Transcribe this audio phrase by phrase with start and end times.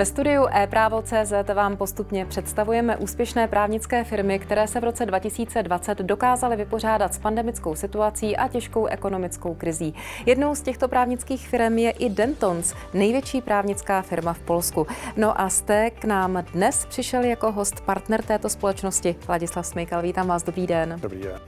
[0.00, 6.56] Ve studiu e-právo.cz vám postupně představujeme úspěšné právnické firmy, které se v roce 2020 dokázaly
[6.56, 9.94] vypořádat s pandemickou situací a těžkou ekonomickou krizí.
[10.26, 14.86] Jednou z těchto právnických firm je i Dentons, největší právnická firma v Polsku.
[15.16, 20.02] No a jste k nám dnes přišel jako host partner této společnosti Ladislav Smejkal.
[20.02, 20.98] Vítám vás, dobrý den.
[21.02, 21.40] Dobrý den.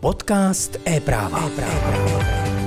[0.00, 1.40] Podcast e-práva.
[1.46, 2.57] e-práva.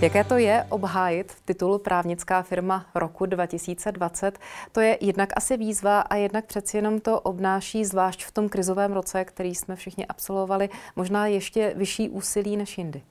[0.00, 4.38] Jaké to je obhájit titul právnická firma roku 2020?
[4.72, 8.92] To je jednak asi výzva a jednak přeci jenom to obnáší, zvlášť v tom krizovém
[8.92, 13.02] roce, který jsme všichni absolvovali, možná ještě vyšší úsilí než jindy.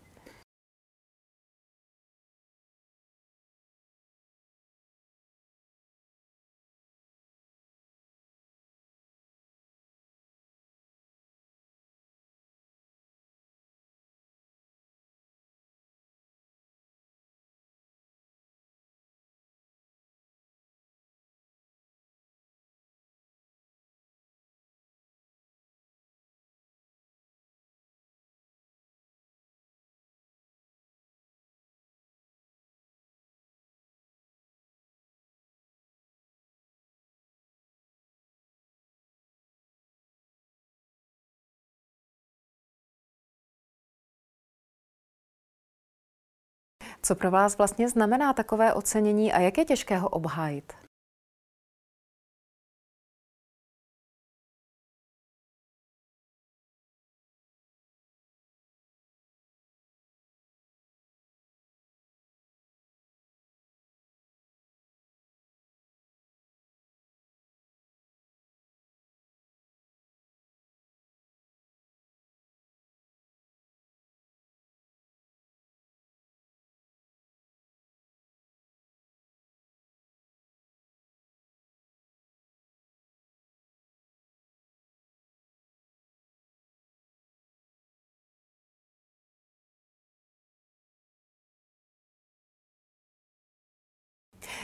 [47.01, 50.87] Co pro vás vlastně znamená takové ocenění a jak je těžké ho obhájit?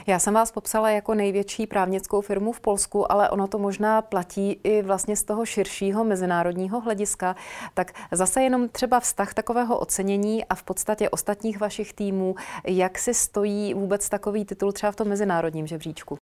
[0.08, 4.60] Já jsem vás popsala jako největší právnickou firmu v Polsku, ale ono to možná platí
[4.64, 7.36] i vlastně z toho širšího mezinárodního hlediska.
[7.74, 12.36] Tak zase jenom třeba vztah takového ocenění a v podstatě ostatních vašich týmů,
[12.68, 16.23] jak si stojí vůbec takový titul třeba v tom mezinárodním žebříčku?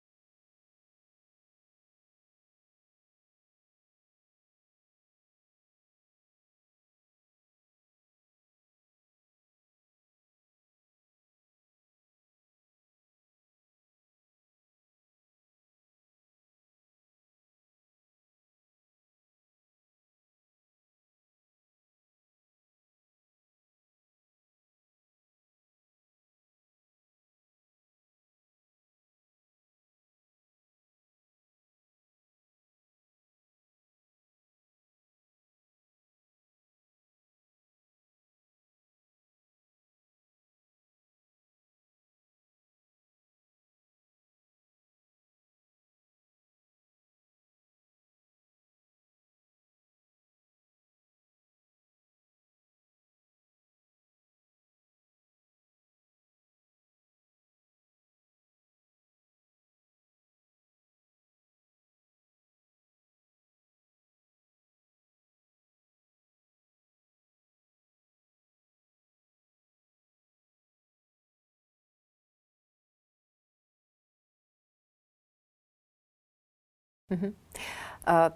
[77.12, 77.34] Mm-hmm.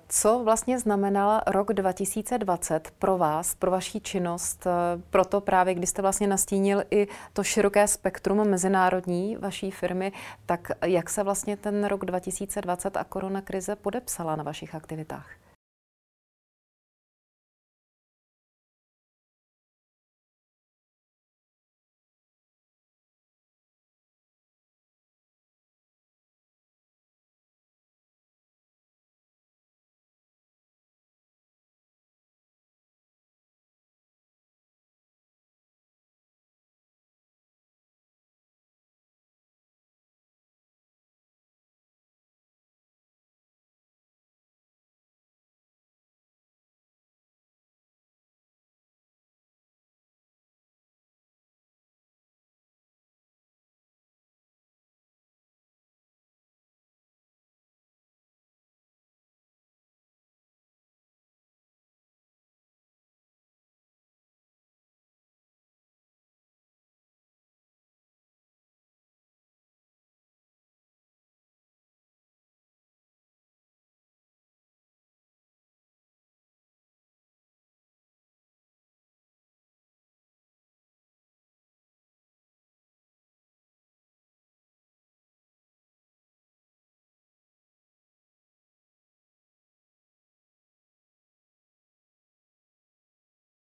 [0.08, 6.02] Co vlastně znamenal rok 2020 pro vás, pro vaší činnost, eh, proto právě, když jste
[6.02, 10.12] vlastně nastínil i to široké spektrum mezinárodní vaší firmy,
[10.46, 15.30] tak jak se vlastně ten rok 2020 a koronakrize podepsala na vašich aktivitách?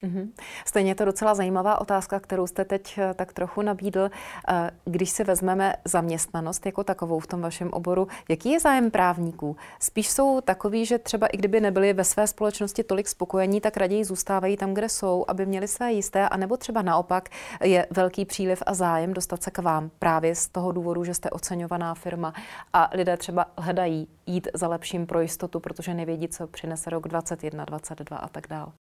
[0.04, 0.32] Mm-hmm.
[0.66, 4.10] Stejně je to docela zajímavá otázka, kterou jste teď eh, tak trochu nabídl.
[4.48, 9.56] Eh, když si vezmeme zaměstnanost jako takovou v tom vašem oboru, jaký je zájem právníků?
[9.80, 14.06] Spíš jsou takový, že třeba i kdyby nebyli ve své společnosti tolik spokojení, tak raději
[14.06, 17.30] zůstávají tam, kde jsou, aby měli své jisté, anebo třeba naopak
[17.64, 21.30] je velký příliv a zájem dostat se k vám právě z toho důvodu, že jste
[21.30, 22.34] oceňovaná firma
[22.74, 27.66] a lidé třeba hledají jít za lepším pro jistotu, protože nevědí, co přinese rok 21,
[27.66, 28.85] 22 a tak dále.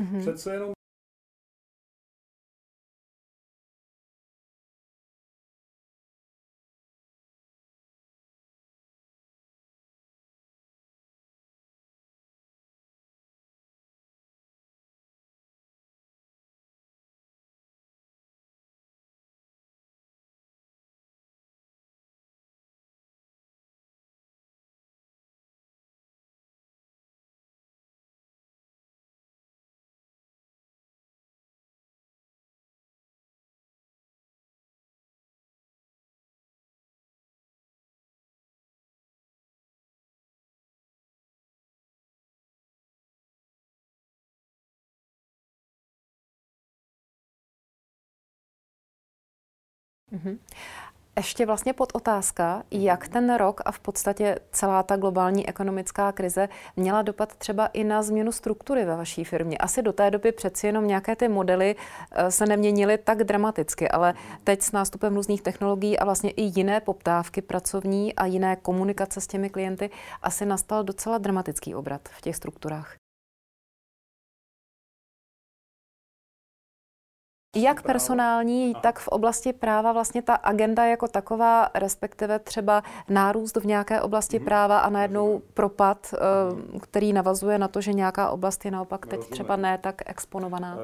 [0.00, 0.20] Mm-hmm.
[0.20, 0.72] Přece jenom
[50.12, 50.38] Mm-hmm.
[51.16, 56.48] Ještě vlastně pod otázka, jak ten rok a v podstatě celá ta globální ekonomická krize
[56.76, 59.58] měla dopad třeba i na změnu struktury ve vaší firmě.
[59.58, 61.76] Asi do té doby přeci jenom nějaké ty modely
[62.12, 64.14] eh, se neměnily tak dramaticky, ale
[64.44, 69.26] teď s nástupem různých technologií a vlastně i jiné poptávky pracovní a jiné komunikace s
[69.26, 69.90] těmi klienty
[70.22, 72.99] asi nastal docela dramatický obrat v těch strukturách.
[77.56, 83.66] Jak personální, tak v oblasti práva vlastně ta agenda jako taková, respektive třeba nárůst v
[83.66, 84.44] nějaké oblasti mm-hmm.
[84.44, 86.80] práva a najednou propad, mm-hmm.
[86.80, 90.78] který navazuje na to, že nějaká oblast je naopak teď třeba ne tak exponovaná.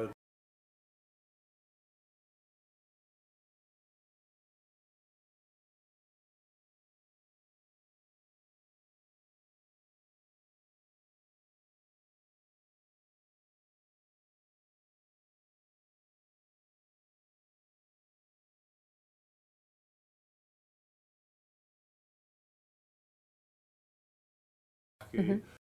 [25.15, 25.56] Mm-hmm.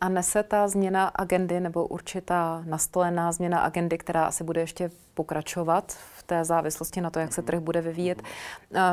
[0.00, 5.92] A nese ta změna agendy nebo určitá nastolená změna agendy, která asi bude ještě pokračovat
[5.92, 8.22] v té závislosti na to, jak se trh bude vyvíjet,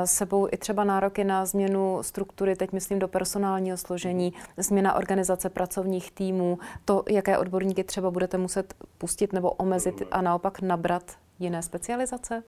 [0.06, 6.12] sebou i třeba nároky na změnu struktury, teď myslím do personálního složení, změna organizace pracovních
[6.12, 11.04] týmů, to, jaké odborníky třeba budete muset pustit nebo omezit a naopak nabrat
[11.40, 12.44] jiné specializace?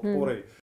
[0.00, 0.64] подпорой mm.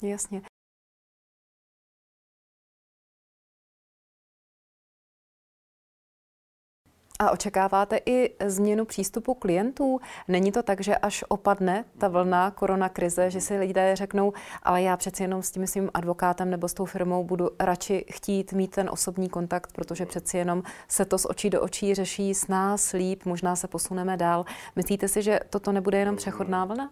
[0.00, 0.42] Ясно.
[7.24, 10.00] A očekáváte i změnu přístupu klientů?
[10.28, 14.96] Není to tak, že až opadne ta vlna koronakrize, že si lidé řeknou, ale já
[14.96, 18.90] přeci jenom s tím svým advokátem nebo s tou firmou budu radši chtít mít ten
[18.92, 23.24] osobní kontakt, protože přeci jenom se to z očí do očí řeší s nás líp,
[23.24, 24.44] možná se posuneme dál.
[24.76, 26.90] Myslíte si, že toto nebude jenom přechodná vlna?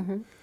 [0.00, 0.39] Mm-hmm.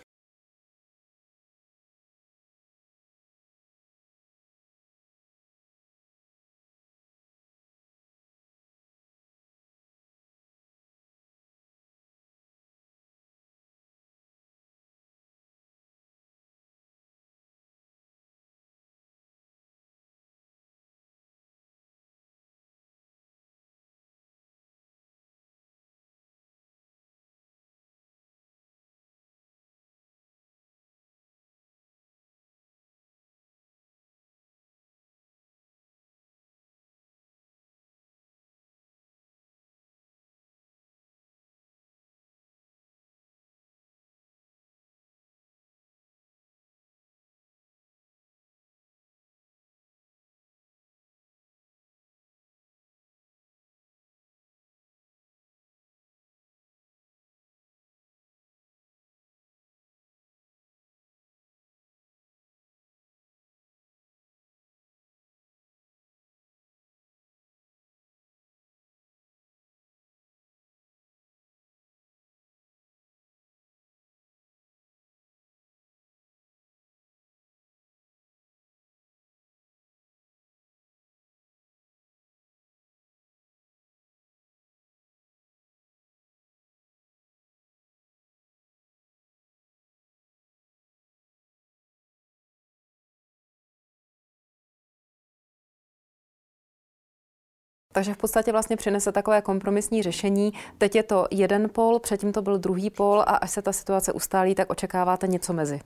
[97.97, 100.53] Takže v podstatě vlastně přinese takové kompromisní řešení.
[100.77, 104.13] Teď je to jeden pol, předtím to byl druhý pol a až se ta situace
[104.13, 105.81] ustálí, tak očekáváte něco mezi.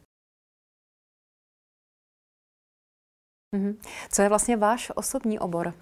[3.56, 3.78] Mhm.
[4.12, 5.74] Co je vlastně váš osobní obor?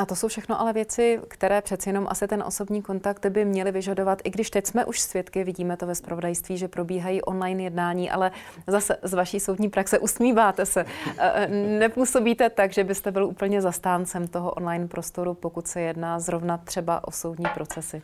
[0.00, 3.72] A to jsou všechno ale věci, které přeci jenom asi ten osobní kontakt by měly
[3.72, 8.10] vyžadovat, i když teď jsme už svědky, vidíme to ve spravodajství, že probíhají online jednání,
[8.10, 8.30] ale
[8.66, 10.84] zase z vaší soudní praxe usmíváte se.
[11.18, 16.58] E, nepůsobíte tak, že byste byl úplně zastáncem toho online prostoru, pokud se jedná zrovna
[16.58, 18.02] třeba o soudní procesy.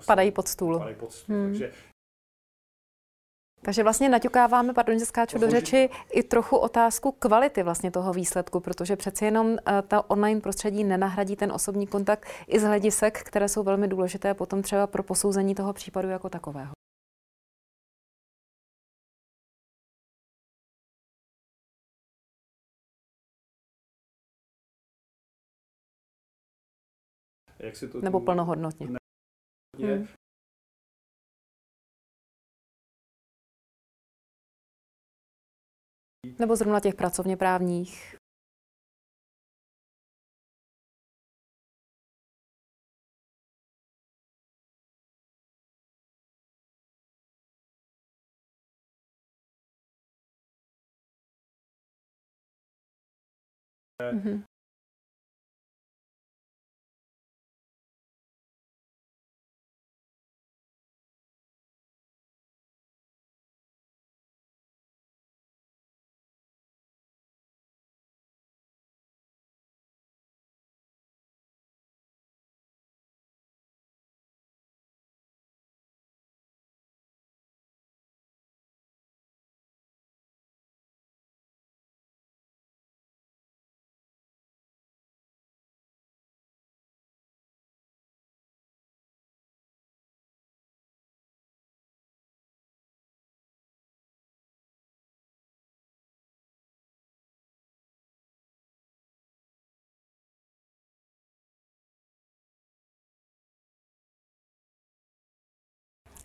[0.00, 0.78] To padají pod stůl.
[0.78, 1.46] Padají pod stůl, Hmm.
[1.46, 1.72] takže
[3.62, 8.60] Takže vlastně naťukáváme, pardon, že skáču do řeči, i trochu otázku kvality vlastně toho výsledku,
[8.60, 13.48] protože přeci jenom eh, ta online prostředí nenahradí ten osobní kontakt i z hledisek, které
[13.48, 16.72] jsou velmi důležité potom třeba pro posouzení toho případu jako takového.
[27.58, 28.00] jak si to...
[28.00, 28.88] Nebo plnohodnotně.
[29.78, 30.06] Je, Hmm.
[36.38, 38.16] Nebo zrovna těch pracovně právních.
[54.12, 54.44] Mhm.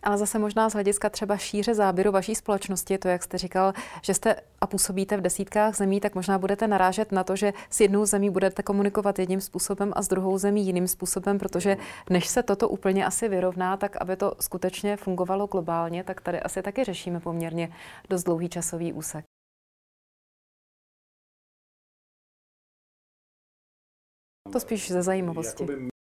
[0.02, 4.14] Ale zase možná z hlediska třeba šíře záběru vaší společnosti, to, jak jste říkal, že
[4.14, 8.06] jste a působíte v desítkách zemí, tak možná budete narážet na to, že s jednou
[8.06, 11.76] zemí budete komunikovat jedním způsobem a s druhou zemí jiným způsobem, protože
[12.10, 16.62] než se toto úplně asi vyrovná, tak aby to skutečně fungovalo globálně, tak tady asi
[16.62, 17.72] taky řešíme poměrně
[18.10, 19.24] dost dlouhý časový úsek.
[24.52, 25.62] To spíš ze zajímavosti.
[25.62, 25.91] Jakoby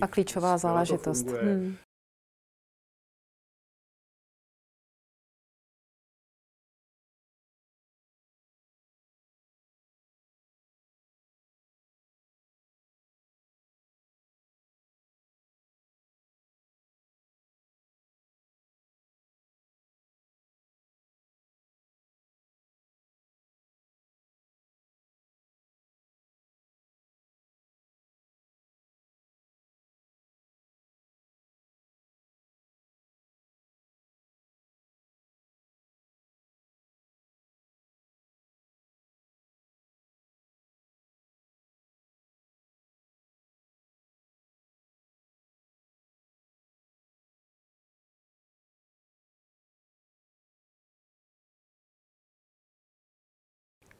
[0.00, 1.26] A klíčová záležitost.
[1.26, 1.76] Hmm.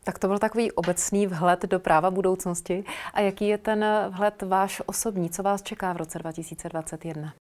[0.04, 2.84] Tak to byl takový obecný vhled do práva budoucnosti.
[3.14, 5.30] A jaký je ten vhled váš osobní?
[5.30, 7.34] Co vás čeká v roce 2021?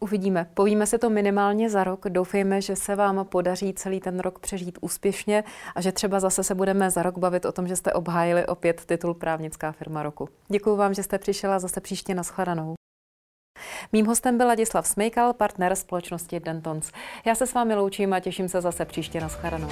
[0.00, 0.46] Uvidíme.
[0.54, 2.08] Povíme si to minimálně za rok.
[2.08, 6.54] Doufejme, že se vám podaří celý ten rok přežít úspěšně a že třeba zase se
[6.54, 10.28] budeme za rok bavit o tom, že jste obhájili opět titul Právnická firma roku.
[10.48, 12.74] Děkuji vám, že jste přišla zase příště na shledanou.
[13.92, 16.92] Mým hostem byl Ladislav Smejkal, partner společnosti Dentons.
[17.24, 19.68] Já se s vámi loučím a těším se zase příště na shledanou.